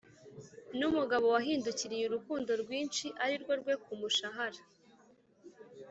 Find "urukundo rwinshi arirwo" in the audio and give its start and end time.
2.05-3.53